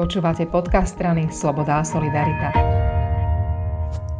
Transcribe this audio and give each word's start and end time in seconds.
Počúvate 0.00 0.48
podcast 0.48 0.96
strany 0.96 1.28
Sloboda 1.28 1.76
a 1.76 1.84
Solidarita. 1.84 2.56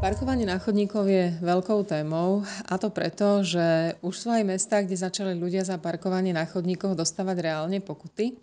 Parkovanie 0.04 0.44
na 0.44 0.60
chodníkov 0.60 1.08
je 1.08 1.32
veľkou 1.40 1.88
témou 1.88 2.44
a 2.68 2.76
to 2.76 2.92
preto, 2.92 3.40
že 3.40 3.96
už 4.04 4.12
sú 4.12 4.28
aj 4.28 4.44
mesta, 4.44 4.84
kde 4.84 5.00
začali 5.00 5.32
ľudia 5.40 5.64
za 5.64 5.80
parkovanie 5.80 6.36
na 6.36 6.44
chodníkoch 6.44 6.92
dostávať 6.92 7.48
reálne 7.48 7.80
pokuty. 7.80 8.36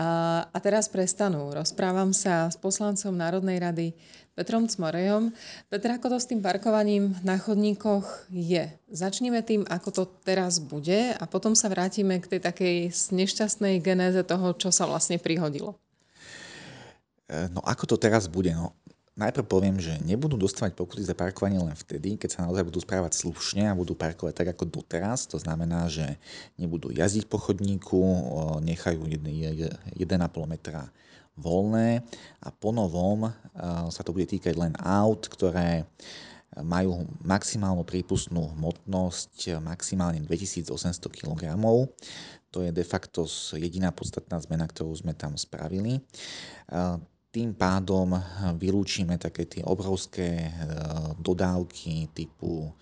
A, 0.00 0.48
a 0.48 0.58
teraz 0.64 0.88
prestanú. 0.88 1.52
Rozprávam 1.52 2.16
sa 2.16 2.48
s 2.48 2.56
poslancom 2.56 3.12
Národnej 3.12 3.60
rady 3.60 3.92
Petrom 4.32 4.64
Cmorejom. 4.64 5.36
Petr, 5.68 5.92
ako 5.92 6.16
to 6.16 6.18
s 6.24 6.28
tým 6.32 6.40
parkovaním 6.40 7.12
na 7.20 7.36
chodníkoch 7.36 8.32
je? 8.32 8.64
Začneme 8.88 9.44
tým, 9.44 9.68
ako 9.68 9.88
to 9.92 10.02
teraz 10.24 10.56
bude 10.56 11.12
a 11.20 11.24
potom 11.28 11.52
sa 11.52 11.68
vrátime 11.68 12.16
k 12.16 12.32
tej 12.32 12.40
takej 12.40 12.76
nešťastnej 13.12 13.76
genéze 13.84 14.24
toho, 14.24 14.56
čo 14.56 14.72
sa 14.72 14.88
vlastne 14.88 15.20
prihodilo. 15.20 15.76
E, 17.26 17.50
no 17.50 17.60
ako 17.62 17.94
to 17.94 17.96
teraz 17.98 18.30
bude? 18.30 18.54
No, 18.54 18.74
najprv 19.16 19.48
poviem, 19.48 19.76
že 19.80 19.96
nebudú 20.04 20.36
dostávať 20.36 20.76
pokuty 20.76 21.02
za 21.02 21.16
parkovanie 21.16 21.58
len 21.58 21.74
vtedy, 21.74 22.20
keď 22.20 22.28
sa 22.36 22.44
naozaj 22.44 22.68
budú 22.68 22.78
správať 22.84 23.16
slušne 23.16 23.66
a 23.66 23.78
budú 23.78 23.96
parkovať 23.96 24.34
tak 24.36 24.48
ako 24.52 24.68
doteraz. 24.68 25.24
To 25.32 25.40
znamená, 25.40 25.88
že 25.88 26.20
nebudú 26.60 26.92
jazdiť 26.92 27.24
po 27.26 27.40
chodníku, 27.40 27.96
nechajú 28.60 29.08
1,5 29.08 29.96
metra 30.44 30.92
voľné 31.36 32.00
a 32.40 32.48
po 32.48 32.72
novom 32.72 33.28
sa 33.92 34.00
to 34.04 34.12
bude 34.12 34.28
týkať 34.28 34.56
len 34.56 34.72
aut, 34.80 35.28
ktoré 35.28 35.84
majú 36.56 37.04
maximálnu 37.20 37.84
prípustnú 37.84 38.56
hmotnosť 38.56 39.60
maximálne 39.60 40.24
2800 40.24 40.72
kg. 41.12 41.56
To 42.52 42.64
je 42.64 42.72
de 42.72 42.84
facto 42.84 43.28
jediná 43.52 43.92
podstatná 43.92 44.40
zmena, 44.40 44.64
ktorú 44.64 44.96
sme 44.96 45.12
tam 45.12 45.36
spravili. 45.36 46.00
Tým 47.36 47.52
pádom 47.52 48.16
vylúčime 48.56 49.20
také 49.20 49.44
tie 49.44 49.60
obrovské 49.60 50.48
dodávky 51.20 52.08
typu 52.16 52.72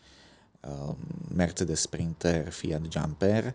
Mercedes 1.35 1.91
Sprinter, 1.91 2.55
Fiat 2.55 2.87
Jumper, 2.87 3.51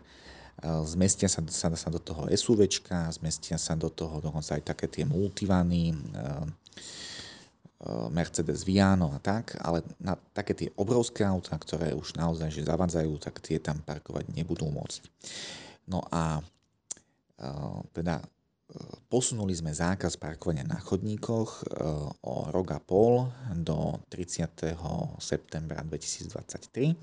zmestia 0.84 1.24
sa, 1.24 1.40
sa, 1.48 1.72
sa 1.72 1.88
do 1.88 2.04
toho 2.04 2.28
SUVčka, 2.28 3.08
zmestia 3.16 3.56
sa 3.56 3.72
do 3.80 3.88
toho 3.88 4.20
dokonca 4.20 4.60
aj 4.60 4.76
také 4.76 4.92
tie 4.92 5.08
multivany, 5.08 5.96
Mercedes 8.12 8.68
Viano 8.68 9.08
a 9.16 9.18
tak, 9.24 9.56
ale 9.56 9.80
na 10.04 10.20
také 10.36 10.52
tie 10.52 10.68
obrovské 10.76 11.24
autá, 11.24 11.56
ktoré 11.56 11.96
už 11.96 12.12
naozaj 12.20 12.52
že 12.52 12.68
zavadzajú, 12.68 13.16
tak 13.16 13.40
tie 13.40 13.56
tam 13.56 13.80
parkovať 13.88 14.36
nebudú 14.36 14.68
môcť. 14.68 15.00
No 15.88 16.04
a 16.12 16.44
teda 17.96 18.20
posunuli 19.10 19.50
sme 19.50 19.74
zákaz 19.74 20.14
parkovania 20.22 20.62
na 20.62 20.78
chodníkoch 20.78 21.66
o 22.22 22.34
rok 22.54 22.68
a 22.70 22.78
pol 22.78 23.26
do 23.58 23.98
30. 24.06 24.78
septembra 25.18 25.82
2023 25.82 26.94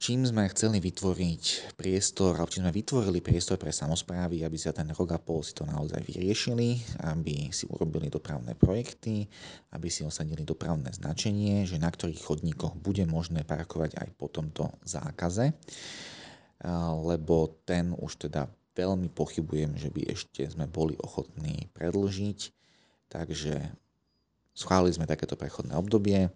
čím 0.00 0.24
sme 0.24 0.48
chceli 0.48 0.80
vytvoriť 0.80 1.76
priestor, 1.76 2.32
alebo 2.34 2.48
čím 2.48 2.64
sme 2.64 2.72
vytvorili 2.72 3.20
priestor 3.20 3.60
pre 3.60 3.68
samozprávy, 3.68 4.40
aby 4.42 4.56
sa 4.56 4.72
ten 4.72 4.88
rok 4.96 5.12
a 5.12 5.20
pol 5.20 5.44
si 5.44 5.52
to 5.52 5.68
naozaj 5.68 6.00
vyriešili, 6.00 6.80
aby 7.04 7.52
si 7.52 7.68
urobili 7.68 8.08
dopravné 8.08 8.56
projekty, 8.56 9.28
aby 9.76 9.92
si 9.92 10.00
osadili 10.02 10.42
dopravné 10.42 10.88
značenie, 10.90 11.68
že 11.68 11.76
na 11.76 11.92
ktorých 11.92 12.24
chodníkoch 12.24 12.80
bude 12.80 13.04
možné 13.04 13.44
parkovať 13.44 14.00
aj 14.00 14.08
po 14.16 14.32
tomto 14.32 14.72
zákaze, 14.88 15.52
lebo 17.04 17.60
ten 17.68 17.92
už 17.92 18.26
teda 18.26 18.48
veľmi 18.80 19.12
pochybujem, 19.12 19.76
že 19.76 19.92
by 19.92 20.08
ešte 20.08 20.48
sme 20.48 20.64
boli 20.64 20.96
ochotní 20.96 21.68
predlžiť, 21.76 22.40
takže 23.12 23.60
schválili 24.56 24.96
sme 24.96 25.04
takéto 25.04 25.36
prechodné 25.36 25.76
obdobie 25.76 26.32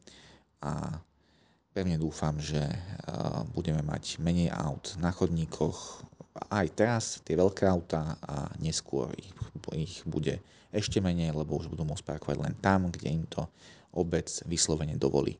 a 0.60 1.00
Pevne 1.74 1.98
dúfam, 1.98 2.38
že 2.38 2.62
budeme 3.50 3.82
mať 3.82 4.22
menej 4.22 4.46
aut 4.54 4.94
na 5.02 5.10
chodníkoch 5.10 6.06
aj 6.54 6.66
teraz, 6.70 7.18
tie 7.26 7.34
veľké 7.34 7.66
autá 7.66 8.14
a 8.22 8.46
neskôr 8.62 9.10
ich, 9.18 9.34
ich 9.74 9.94
bude 10.06 10.38
ešte 10.70 11.02
menej, 11.02 11.34
lebo 11.34 11.58
už 11.58 11.66
budú 11.66 11.82
môcť 11.82 12.06
parkovať 12.06 12.38
len 12.38 12.54
tam, 12.62 12.94
kde 12.94 13.08
im 13.10 13.26
to 13.26 13.50
obec 13.90 14.30
vyslovene 14.46 14.94
dovolí. 14.94 15.34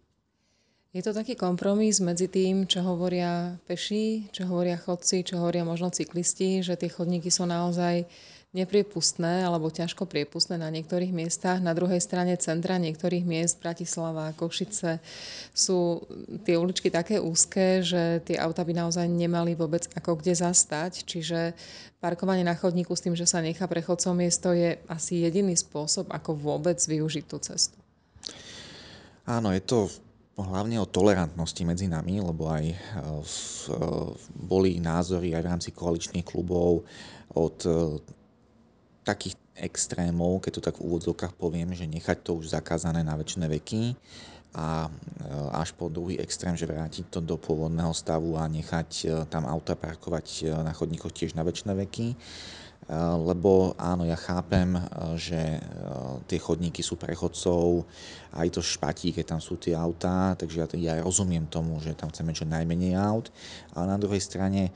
Je 0.94 1.02
to 1.02 1.10
taký 1.10 1.34
kompromis 1.34 1.98
medzi 1.98 2.30
tým, 2.30 2.70
čo 2.70 2.78
hovoria 2.86 3.58
peši, 3.66 4.30
čo 4.30 4.46
hovoria 4.46 4.78
chodci, 4.78 5.26
čo 5.26 5.42
hovoria 5.42 5.66
možno 5.66 5.90
cyklisti, 5.90 6.62
že 6.62 6.78
tie 6.78 6.86
chodníky 6.86 7.34
sú 7.34 7.50
naozaj 7.50 8.06
nepriepustné 8.54 9.42
alebo 9.42 9.74
ťažko 9.74 10.06
priepustné 10.06 10.54
na 10.54 10.70
niektorých 10.70 11.10
miestach. 11.10 11.58
Na 11.58 11.74
druhej 11.74 11.98
strane 11.98 12.38
centra 12.38 12.78
niektorých 12.78 13.26
miest, 13.26 13.58
Bratislava, 13.58 14.30
Košice, 14.38 15.02
sú 15.50 16.06
tie 16.46 16.54
uličky 16.54 16.94
také 16.94 17.18
úzke, 17.18 17.82
že 17.82 18.22
tie 18.22 18.38
auta 18.38 18.62
by 18.62 18.86
naozaj 18.86 19.10
nemali 19.10 19.58
vôbec 19.58 19.90
ako 19.98 20.22
kde 20.22 20.38
zastať. 20.38 21.02
Čiže 21.02 21.58
parkovanie 21.98 22.46
na 22.46 22.54
chodníku 22.54 22.94
s 22.94 23.02
tým, 23.02 23.18
že 23.18 23.26
sa 23.26 23.42
nechá 23.42 23.66
prechodcom 23.66 24.14
miesto, 24.14 24.54
je 24.54 24.78
asi 24.86 25.26
jediný 25.26 25.58
spôsob, 25.58 26.06
ako 26.14 26.38
vôbec 26.38 26.78
využiť 26.78 27.24
tú 27.26 27.42
cestu. 27.42 27.74
Áno, 29.26 29.50
je 29.50 29.58
to 29.58 29.90
hlavne 30.42 30.82
o 30.82 30.90
tolerantnosti 30.90 31.62
medzi 31.62 31.86
nami, 31.86 32.18
lebo 32.18 32.50
aj 32.50 32.64
e, 32.66 32.76
boli 34.34 34.82
názory 34.82 35.30
aj 35.34 35.42
v 35.42 35.50
rámci 35.50 35.70
koaličných 35.70 36.26
klubov 36.26 36.82
od 37.38 37.56
e, 37.62 38.02
takých 39.06 39.38
extrémov, 39.54 40.42
keď 40.42 40.52
to 40.58 40.64
tak 40.66 40.76
v 40.82 40.90
úvodzovkách 40.90 41.38
poviem, 41.38 41.70
že 41.78 41.86
nechať 41.86 42.26
to 42.26 42.42
už 42.42 42.50
zakázané 42.50 43.06
na 43.06 43.14
väčšie 43.14 43.46
veky 43.46 43.94
a 44.54 44.86
až 45.54 45.74
po 45.74 45.86
druhý 45.90 46.18
extrém, 46.18 46.54
že 46.58 46.66
vrátiť 46.66 47.10
to 47.10 47.18
do 47.22 47.38
pôvodného 47.38 47.90
stavu 47.94 48.34
a 48.34 48.50
nechať 48.50 49.06
tam 49.30 49.46
auta 49.46 49.78
parkovať 49.78 50.46
na 50.62 50.70
chodníkoch 50.74 51.10
tiež 51.10 51.38
na 51.38 51.42
väčšie 51.42 51.74
veky. 51.74 52.14
Lebo 53.24 53.72
áno, 53.80 54.04
ja 54.04 54.12
chápem, 54.12 54.76
že 55.16 55.56
tie 56.28 56.36
chodníky 56.36 56.84
sú 56.84 57.00
prechodcov, 57.00 57.88
aj 58.36 58.48
to 58.52 58.60
špatí, 58.60 59.16
keď 59.16 59.36
tam 59.36 59.40
sú 59.40 59.56
tie 59.56 59.72
autá, 59.72 60.36
takže 60.36 60.60
ja, 60.60 60.66
ja 60.76 60.94
rozumiem 61.00 61.48
tomu, 61.48 61.80
že 61.80 61.96
tam 61.96 62.12
chceme 62.12 62.36
čo 62.36 62.44
najmenej 62.44 62.92
aut, 62.92 63.32
ale 63.72 63.88
na 63.88 63.96
druhej 63.96 64.20
strane 64.20 64.68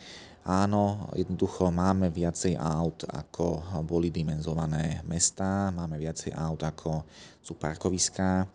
Áno, 0.49 1.13
jednoducho 1.13 1.69
máme 1.69 2.09
viacej 2.09 2.57
aut, 2.57 3.05
ako 3.05 3.61
boli 3.85 4.09
dimenzované 4.09 5.05
mesta, 5.05 5.69
máme 5.69 6.01
viacej 6.01 6.33
aut, 6.33 6.65
ako 6.65 7.05
sú 7.45 7.53
parkoviská. 7.61 8.49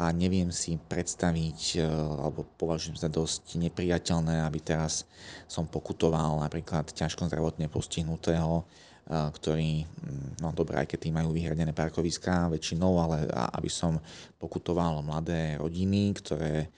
A 0.00 0.08
neviem 0.16 0.48
si 0.48 0.80
predstaviť, 0.80 1.58
e, 1.76 1.84
alebo 2.24 2.48
považujem 2.56 2.96
za 2.96 3.12
dosť 3.12 3.60
nepriateľné, 3.60 4.40
aby 4.40 4.56
teraz 4.64 5.04
som 5.44 5.68
pokutoval 5.68 6.40
napríklad 6.40 6.88
ťažko 6.96 7.28
zdravotne 7.28 7.68
postihnutého, 7.68 8.64
ktorí, 9.08 9.84
mm, 9.84 10.40
no 10.40 10.56
dobré, 10.56 10.80
aj 10.80 10.96
keď 10.96 10.98
tí 11.04 11.10
majú 11.12 11.36
vyhradené 11.36 11.76
parkoviská 11.76 12.48
väčšinou, 12.48 12.96
ale 13.04 13.28
aby 13.28 13.68
som 13.68 14.00
pokutoval 14.40 15.04
mladé 15.04 15.60
rodiny, 15.60 16.16
ktoré 16.16 16.72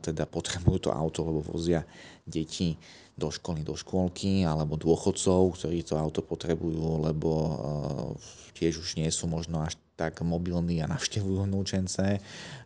teda 0.00 0.26
potrebujú 0.26 0.88
to 0.88 0.90
auto, 0.90 1.24
lebo 1.24 1.40
vozia 1.46 1.86
deti 2.26 2.74
do 3.16 3.28
školy, 3.28 3.60
do 3.60 3.76
škôlky, 3.76 4.42
alebo 4.48 4.80
dôchodcov, 4.80 5.56
ktorí 5.56 5.84
to 5.84 6.00
auto 6.00 6.24
potrebujú, 6.24 7.04
lebo 7.04 7.30
tiež 8.56 8.80
už 8.80 8.96
nie 8.96 9.08
sú 9.12 9.28
možno 9.28 9.60
až 9.60 9.76
tak 9.94 10.24
mobilní 10.24 10.80
a 10.80 10.90
navštevujú 10.90 11.44
vnúčence, 11.44 12.18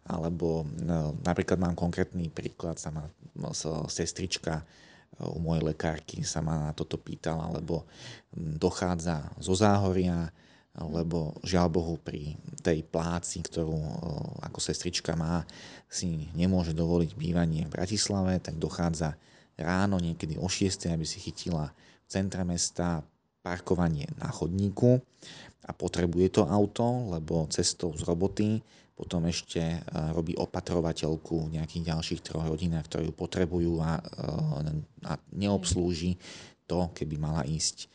alebo 0.07 0.63
napríklad 1.27 1.59
mám 1.59 1.75
konkrétny 1.75 2.31
príklad, 2.31 2.79
sa 2.79 2.95
ma 2.95 3.05
sestrička 3.91 4.63
u 5.21 5.39
mojej 5.39 5.63
lekárky 5.63 6.27
sa 6.27 6.43
ma 6.43 6.71
na 6.71 6.73
toto 6.75 6.99
pýtala, 6.99 7.55
lebo 7.55 7.87
dochádza 8.35 9.31
zo 9.39 9.55
záhoria, 9.55 10.33
lebo 10.75 11.39
žiaľ 11.47 11.71
Bohu 11.71 11.95
pri 12.03 12.35
tej 12.59 12.83
pláci, 12.83 13.47
ktorú 13.47 13.79
ako 14.43 14.59
sestrička 14.59 15.15
má, 15.15 15.47
si 15.87 16.27
nemôže 16.35 16.75
dovoliť 16.75 17.15
bývanie 17.15 17.63
v 17.63 17.75
Bratislave, 17.75 18.43
tak 18.43 18.59
dochádza 18.59 19.15
ráno, 19.55 20.03
niekedy 20.03 20.35
o 20.35 20.51
6, 20.51 20.91
aby 20.91 21.07
si 21.07 21.23
chytila 21.23 21.71
v 21.71 22.09
centre 22.11 22.43
mesta 22.43 23.07
parkovanie 23.47 24.11
na 24.19 24.35
chodníku. 24.35 24.99
A 25.65 25.71
potrebuje 25.73 26.41
to 26.41 26.43
auto, 26.45 27.09
lebo 27.15 27.49
cestou 27.49 27.95
z 27.97 28.05
roboty 28.05 28.61
potom 28.95 29.27
ešte 29.27 29.59
e, 29.59 29.79
robí 30.15 30.39
opatrovateľku 30.39 31.51
v 31.51 31.59
nejakých 31.59 31.91
ďalších 31.91 32.21
troch 32.23 32.47
rodinách, 32.47 32.87
ktoré 32.87 33.03
ju 33.11 33.15
potrebujú 33.15 33.83
a, 33.83 33.99
e, 33.99 34.03
a 35.11 35.13
neobslúži 35.35 36.15
to, 36.71 36.95
keby 36.95 37.19
mala 37.19 37.43
ísť 37.43 37.77
e, 37.85 37.87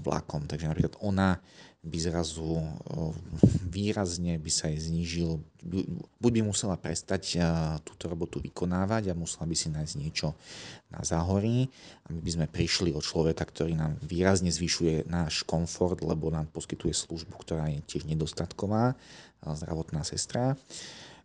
vlakom. 0.00 0.48
Takže 0.48 0.72
napríklad 0.72 0.96
ona 1.04 1.36
by 1.84 1.98
zrazu 2.00 2.64
výrazne 3.68 4.40
by 4.40 4.48
sa 4.48 4.72
jej 4.72 4.80
znížil, 4.80 5.36
buď 6.16 6.30
by 6.32 6.40
musela 6.40 6.80
prestať 6.80 7.36
túto 7.84 8.08
robotu 8.08 8.40
vykonávať 8.40 9.12
a 9.12 9.18
musela 9.18 9.44
by 9.44 9.52
si 9.52 9.68
nájsť 9.68 9.94
niečo 10.00 10.32
na 10.88 11.04
záhorí 11.04 11.68
a 12.08 12.16
my 12.16 12.24
by 12.24 12.30
sme 12.32 12.46
prišli 12.48 12.96
od 12.96 13.04
človeka, 13.04 13.44
ktorý 13.44 13.76
nám 13.76 14.00
výrazne 14.00 14.48
zvyšuje 14.48 15.04
náš 15.12 15.44
komfort, 15.44 16.00
lebo 16.00 16.32
nám 16.32 16.48
poskytuje 16.48 16.96
službu, 16.96 17.36
ktorá 17.36 17.68
je 17.68 17.84
tiež 17.84 18.08
nedostatková, 18.08 18.96
zdravotná 19.44 20.08
sestra 20.08 20.56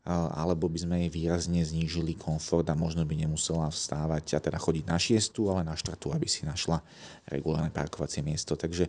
alebo 0.07 0.71
by 0.71 0.79
sme 0.79 0.95
jej 1.05 1.11
výrazne 1.11 1.61
znížili 1.61 2.15
komfort 2.15 2.65
a 2.71 2.75
možno 2.77 3.03
by 3.03 3.13
nemusela 3.13 3.69
vstávať 3.69 4.37
a 4.37 4.39
teda 4.41 4.57
chodiť 4.57 4.85
na 4.87 4.97
šiestu, 4.97 5.51
ale 5.51 5.67
na 5.67 5.75
štvrtú, 5.75 6.15
aby 6.15 6.25
si 6.25 6.47
našla 6.47 6.81
regulárne 7.29 7.69
parkovacie 7.69 8.23
miesto. 8.23 8.55
Takže 8.57 8.87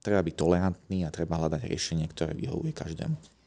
treba 0.00 0.22
byť 0.22 0.34
tolerantný 0.38 1.04
a 1.04 1.12
treba 1.12 1.36
hľadať 1.36 1.66
riešenie, 1.66 2.06
ktoré 2.08 2.32
vyhovuje 2.32 2.72
každému. 2.72 3.41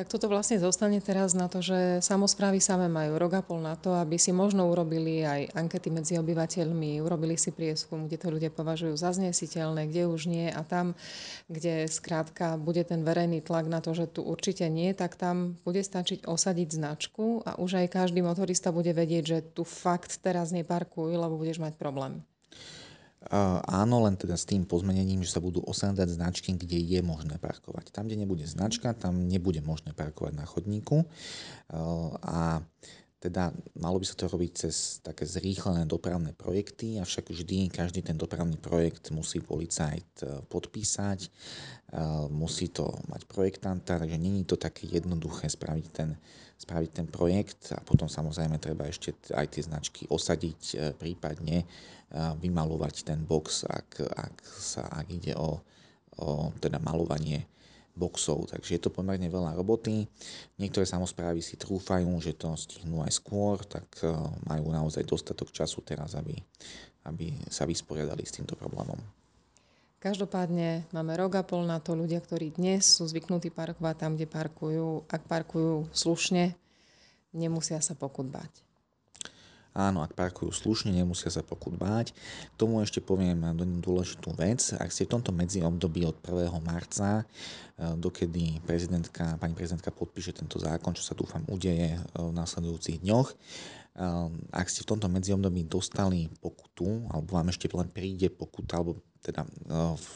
Tak 0.00 0.08
toto 0.08 0.32
vlastne 0.32 0.56
zostane 0.56 0.96
teraz 1.04 1.36
na 1.36 1.44
to, 1.44 1.60
že 1.60 2.00
samozprávy 2.00 2.56
same 2.56 2.88
majú 2.88 3.20
rok 3.20 3.36
a 3.36 3.42
pol 3.44 3.60
na 3.60 3.76
to, 3.76 3.92
aby 3.92 4.16
si 4.16 4.32
možno 4.32 4.64
urobili 4.72 5.20
aj 5.20 5.52
ankety 5.52 5.92
medzi 5.92 6.16
obyvateľmi, 6.16 7.04
urobili 7.04 7.36
si 7.36 7.52
prieskum, 7.52 8.08
kde 8.08 8.16
to 8.16 8.32
ľudia 8.32 8.48
považujú 8.48 8.96
za 8.96 9.12
znesiteľné, 9.12 9.92
kde 9.92 10.08
už 10.08 10.24
nie 10.24 10.48
a 10.48 10.64
tam, 10.64 10.96
kde 11.52 11.84
skrátka 11.84 12.56
bude 12.56 12.80
ten 12.80 13.04
verejný 13.04 13.44
tlak 13.44 13.68
na 13.68 13.84
to, 13.84 13.92
že 13.92 14.08
tu 14.08 14.24
určite 14.24 14.64
nie, 14.72 14.96
tak 14.96 15.20
tam 15.20 15.60
bude 15.68 15.84
stačiť 15.84 16.24
osadiť 16.24 16.80
značku 16.80 17.44
a 17.44 17.60
už 17.60 17.84
aj 17.84 17.92
každý 17.92 18.24
motorista 18.24 18.72
bude 18.72 18.96
vedieť, 18.96 19.24
že 19.28 19.38
tu 19.52 19.68
fakt 19.68 20.16
teraz 20.24 20.48
neparkuj, 20.48 21.12
lebo 21.12 21.36
budeš 21.36 21.60
mať 21.60 21.76
problém. 21.76 22.24
Áno, 23.68 24.00
len 24.08 24.16
teda 24.16 24.32
s 24.32 24.48
tým 24.48 24.64
pozmenením, 24.64 25.20
že 25.20 25.36
sa 25.36 25.44
budú 25.44 25.60
osádzať 25.60 26.08
značky, 26.16 26.56
kde 26.56 26.80
je 26.80 27.00
možné 27.04 27.36
parkovať. 27.36 27.92
Tam, 27.92 28.08
kde 28.08 28.16
nebude 28.16 28.48
značka, 28.48 28.96
tam 28.96 29.28
nebude 29.28 29.60
možné 29.60 29.92
parkovať 29.92 30.32
na 30.40 30.48
chodníku. 30.48 31.04
A 32.24 32.64
teda 33.20 33.52
malo 33.76 34.00
by 34.00 34.06
sa 34.08 34.16
to 34.16 34.32
robiť 34.32 34.52
cez 34.56 35.04
také 35.04 35.28
zrýchlené 35.28 35.84
dopravné 35.84 36.32
projekty, 36.32 36.96
avšak 36.96 37.28
vždy 37.28 37.68
každý 37.68 38.00
ten 38.00 38.16
dopravný 38.16 38.56
projekt 38.56 39.12
musí 39.12 39.44
policajt 39.44 40.24
e, 40.24 40.40
podpísať, 40.48 41.28
musí 42.30 42.70
to 42.70 42.86
mať 43.10 43.26
projektanta, 43.26 43.98
takže 43.98 44.14
není 44.14 44.46
to 44.46 44.54
také 44.54 44.86
jednoduché 44.86 45.50
spraviť 45.50 45.86
ten, 45.90 46.14
spraviť 46.62 46.90
ten 46.94 47.06
projekt 47.10 47.74
a 47.74 47.82
potom 47.82 48.06
samozrejme 48.06 48.62
treba 48.62 48.86
ešte 48.86 49.10
aj 49.34 49.46
tie 49.50 49.62
značky 49.66 50.06
osadiť, 50.06 50.94
prípadne 51.02 51.66
vymalovať 52.14 53.10
ten 53.10 53.26
box, 53.26 53.66
ak, 53.66 54.06
ak, 54.06 54.34
sa, 54.46 54.86
ak 54.86 55.06
ide 55.10 55.34
o, 55.34 55.58
o 56.22 56.54
teda 56.62 56.78
malovanie 56.78 57.42
boxov. 57.96 58.48
Takže 58.50 58.76
je 58.76 58.82
to 58.82 58.90
pomerne 58.90 59.26
veľa 59.26 59.54
roboty. 59.58 60.06
Niektoré 60.56 60.86
samozprávy 60.86 61.44
si 61.44 61.58
trúfajú, 61.58 62.08
že 62.22 62.36
to 62.38 62.54
stihnú 62.54 63.02
aj 63.02 63.12
skôr, 63.12 63.60
tak 63.66 63.86
e, 64.00 64.10
majú 64.46 64.72
naozaj 64.72 65.04
dostatok 65.04 65.50
času 65.52 65.82
teraz, 65.82 66.14
aby, 66.14 66.36
aby 67.06 67.34
sa 67.50 67.66
vysporiadali 67.66 68.24
s 68.24 68.36
týmto 68.38 68.54
problémom. 68.54 68.98
Každopádne 70.00 70.88
máme 70.96 71.12
rok 71.20 71.36
a 71.36 71.44
pol 71.44 71.68
na 71.68 71.76
to 71.76 71.92
ľudia, 71.92 72.24
ktorí 72.24 72.56
dnes 72.56 72.88
sú 72.88 73.04
zvyknutí 73.04 73.52
parkovať 73.52 73.94
tam, 74.00 74.16
kde 74.16 74.24
parkujú. 74.24 75.04
Ak 75.12 75.28
parkujú 75.28 75.92
slušne, 75.92 76.56
nemusia 77.36 77.84
sa 77.84 77.92
pokut 77.92 78.24
bať. 78.24 78.69
Áno, 79.70 80.02
ak 80.02 80.18
parkujú 80.18 80.50
slušne, 80.50 80.90
nemusia 80.90 81.30
sa 81.30 81.46
pokut 81.46 81.78
báť. 81.78 82.10
K 82.50 82.54
tomu 82.58 82.82
ešte 82.82 82.98
poviem 82.98 83.54
dôležitú 83.78 84.34
vec. 84.34 84.74
Ak 84.74 84.90
ste 84.90 85.06
v 85.06 85.14
tomto 85.14 85.30
medziobdobí 85.30 86.02
od 86.10 86.18
1. 86.18 86.58
marca, 86.58 87.22
eh, 87.22 87.94
dokedy 87.94 88.58
prezidentka, 88.66 89.38
pani 89.38 89.54
prezidentka 89.54 89.94
podpíše 89.94 90.34
tento 90.34 90.58
zákon, 90.58 90.90
čo 90.98 91.06
sa 91.06 91.14
dúfam 91.14 91.46
udeje 91.46 91.94
eh, 91.94 92.02
v 92.18 92.34
následujúcich 92.34 92.98
dňoch, 92.98 93.28
eh, 93.30 93.36
ak 94.50 94.66
ste 94.66 94.82
v 94.82 94.90
tomto 94.90 95.06
medziobdobí 95.06 95.70
dostali 95.70 96.26
pokutu, 96.42 97.06
alebo 97.06 97.38
vám 97.38 97.54
ešte 97.54 97.70
len 97.70 97.86
príde 97.94 98.26
pokuta, 98.26 98.82
alebo 98.82 98.98
teda 99.20 99.44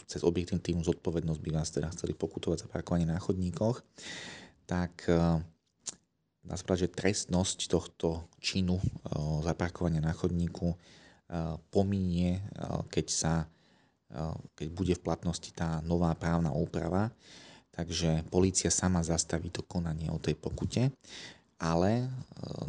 cez 0.08 0.24
objektívnu 0.24 0.80
zodpovednosť 0.80 1.40
by 1.44 1.50
vás 1.52 1.68
teda 1.68 1.92
chceli 1.92 2.16
pokutovať 2.16 2.64
za 2.64 2.68
parkovanie 2.72 3.04
na 3.04 3.20
chodníkoch, 3.20 3.84
tak 4.64 5.04
dá 6.44 6.54
sa 6.60 6.76
že 6.76 6.92
trestnosť 6.92 7.58
tohto 7.72 8.28
činu 8.38 8.76
eh, 8.76 8.86
zaparkovania 9.42 10.04
na 10.04 10.12
chodníku 10.12 10.76
eh, 10.76 11.56
pominie, 11.72 12.38
eh, 12.38 12.80
keď, 12.92 13.06
sa, 13.08 13.34
keď 14.54 14.68
bude 14.70 14.94
v 14.94 15.04
platnosti 15.04 15.50
tá 15.50 15.82
nová 15.82 16.14
právna 16.14 16.54
úprava. 16.54 17.10
Takže 17.74 18.22
polícia 18.30 18.70
sama 18.70 19.02
zastaví 19.02 19.50
to 19.50 19.66
konanie 19.66 20.06
o 20.06 20.22
tej 20.22 20.38
pokute, 20.38 20.94
ale 21.58 22.06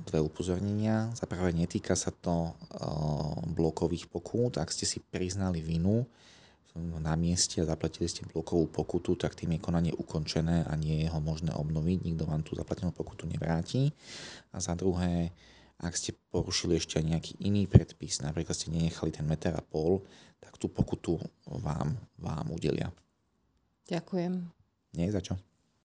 dve 0.09 0.17
upozornenia. 0.17 1.13
Za 1.13 1.29
netýka 1.53 1.93
sa 1.93 2.09
to 2.09 2.57
blokových 3.53 4.09
pokút. 4.09 4.57
Ak 4.57 4.73
ste 4.73 4.89
si 4.89 4.97
priznali 4.97 5.61
vinu, 5.61 6.09
na 6.75 7.15
mieste 7.15 7.63
a 7.63 7.69
zaplatili 7.69 8.11
ste 8.11 8.27
blokovú 8.27 8.67
pokutu, 8.67 9.15
tak 9.15 9.35
tým 9.35 9.55
je 9.55 9.63
konanie 9.63 9.93
ukončené 9.95 10.67
a 10.67 10.75
nie 10.75 11.03
je 11.03 11.09
ho 11.09 11.19
možné 11.23 11.55
obnoviť. 11.55 12.03
Nikto 12.03 12.27
vám 12.27 12.43
tú 12.43 12.51
zaplatenú 12.59 12.91
pokutu 12.91 13.23
nevráti. 13.31 13.95
A 14.51 14.59
za 14.59 14.75
druhé, 14.75 15.31
ak 15.79 15.95
ste 15.95 16.11
porušili 16.31 16.75
ešte 16.75 16.99
nejaký 16.99 17.39
iný 17.39 17.67
predpis, 17.71 18.19
napríklad 18.19 18.55
ste 18.59 18.75
nenechali 18.75 19.15
ten 19.15 19.23
meter 19.23 19.55
a 19.55 19.63
pol, 19.63 20.03
tak 20.43 20.59
tú 20.59 20.67
pokutu 20.67 21.15
vám, 21.47 21.95
vám 22.19 22.45
udelia. 22.51 22.91
Ďakujem. 23.87 24.33
Nie 24.99 25.11
za 25.15 25.23
čo. 25.23 25.39